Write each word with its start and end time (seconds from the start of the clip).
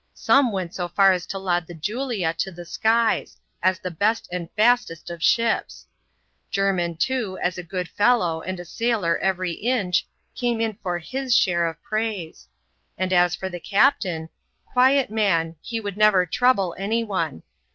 Some 0.15 0.51
went 0.51 0.73
so 0.73 0.87
far 0.87 1.11
as 1.11 1.27
to 1.27 1.37
laud 1.37 1.67
the 1.67 1.75
Julia 1.75 2.33
to 2.39 2.51
^ 2.51 2.67
skies, 2.67 3.37
as 3.61 3.77
the 3.77 3.91
best 3.91 4.27
and 4.31 4.49
fastest 4.57 5.11
of 5.11 5.21
ships. 5.21 5.85
Jermin, 6.51 6.97
too, 6.97 7.37
as 7.39 7.59
a 7.59 7.63
good 7.63 7.87
fellow 7.87 8.41
and 8.41 8.59
a 8.59 8.65
sailor 8.65 9.19
every 9.19 9.51
inch, 9.51 10.07
came 10.33 10.59
in 10.59 10.79
for 10.81 10.97
his 10.97 11.35
share 11.37 11.67
of 11.67 11.77
pr^; 11.87 12.47
and 12.97 13.13
as 13.13 13.35
for 13.35 13.47
the 13.47 13.59
captain— 13.59 14.29
quiet 14.73 15.11
man, 15.11 15.55
he 15.61 15.79
would 15.79 15.97
never 15.97 16.25
trouble 16.25 16.75
any 16.79 17.03
one. 17.03 17.43